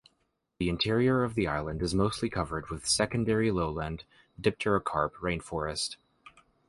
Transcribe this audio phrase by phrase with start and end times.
[0.57, 4.03] The interior of the island is mostly covered with secondary lowland
[4.41, 5.97] Dipterocarp rainforest.